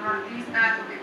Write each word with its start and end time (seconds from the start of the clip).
these 0.00 0.06
Northeast 0.08 0.48
Methodist 0.48 0.99